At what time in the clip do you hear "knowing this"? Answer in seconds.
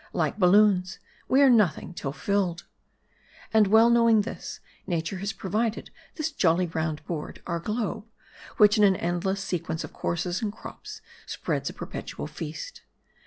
3.91-4.59